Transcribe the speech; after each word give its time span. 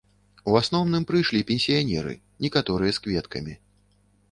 У 0.53 0.53
асноўным 0.61 1.03
прыйшлі 1.11 1.41
пенсіянеры, 1.51 2.17
некаторыя 2.47 2.91
з 2.99 3.07
кветкамі. 3.07 3.53